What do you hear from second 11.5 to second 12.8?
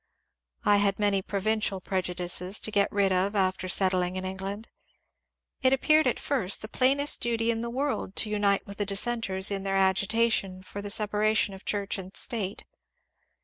of Church and State.